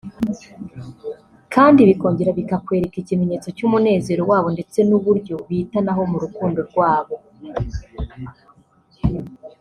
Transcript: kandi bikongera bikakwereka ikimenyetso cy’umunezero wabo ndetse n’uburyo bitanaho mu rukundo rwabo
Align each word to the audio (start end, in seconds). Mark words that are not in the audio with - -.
kandi 1.53 1.79
bikongera 1.89 2.31
bikakwereka 2.39 2.95
ikimenyetso 2.99 3.47
cy’umunezero 3.57 4.21
wabo 4.31 4.47
ndetse 4.55 4.79
n’uburyo 4.89 5.35
bitanaho 5.49 6.01
mu 6.11 6.17
rukundo 6.23 6.59
rwabo 6.69 7.15